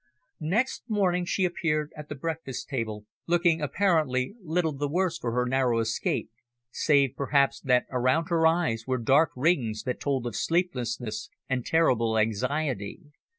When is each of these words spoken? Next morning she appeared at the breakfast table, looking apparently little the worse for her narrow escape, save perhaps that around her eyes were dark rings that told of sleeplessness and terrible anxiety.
Next 0.49 0.81
morning 0.89 1.25
she 1.25 1.45
appeared 1.45 1.93
at 1.95 2.09
the 2.09 2.15
breakfast 2.15 2.67
table, 2.67 3.05
looking 3.27 3.61
apparently 3.61 4.33
little 4.41 4.71
the 4.73 4.89
worse 4.89 5.19
for 5.19 5.31
her 5.33 5.45
narrow 5.45 5.77
escape, 5.77 6.31
save 6.71 7.11
perhaps 7.15 7.59
that 7.61 7.85
around 7.91 8.29
her 8.29 8.47
eyes 8.47 8.85
were 8.87 8.97
dark 8.97 9.29
rings 9.35 9.83
that 9.83 9.99
told 9.99 10.25
of 10.25 10.35
sleeplessness 10.35 11.29
and 11.47 11.63
terrible 11.63 12.17
anxiety. 12.17 13.01